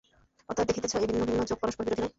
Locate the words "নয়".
2.01-2.09